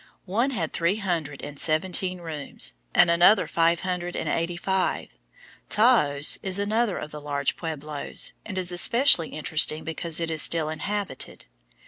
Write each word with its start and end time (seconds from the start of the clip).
One 0.25 0.49
had 0.49 0.73
three 0.73 0.95
hundred 0.95 1.43
and 1.43 1.59
seventeen 1.59 2.21
rooms, 2.21 2.73
and 2.91 3.11
another 3.11 3.45
five 3.45 3.81
hundred 3.81 4.15
and 4.15 4.27
eighty 4.27 4.57
five. 4.57 5.09
Taos 5.69 6.39
is 6.41 6.57
another 6.57 6.97
of 6.97 7.11
the 7.11 7.21
large 7.21 7.55
pueblos, 7.55 8.33
and 8.43 8.57
is 8.57 8.71
especially 8.71 9.29
interesting 9.29 9.83
because 9.83 10.19
it 10.19 10.31
is 10.31 10.41
still 10.41 10.69
inhabited. 10.69 11.45